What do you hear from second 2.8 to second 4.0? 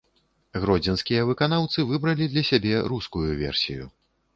рускую версію.